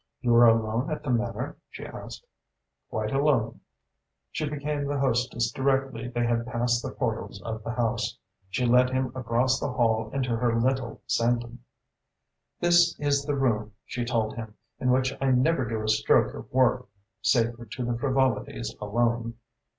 [0.21, 2.25] "You are alone at the Manor?" she asked.
[2.89, 3.59] "Quite alone."
[4.31, 8.17] She became the hostess directly they had passed the portals of the house.
[8.49, 11.59] She led him across the hall into her little sanctum.
[12.59, 16.51] "This is the room," she told him, "in which I never do a stroke of
[16.51, 16.89] work
[17.21, 19.35] sacred to the frivolities alone.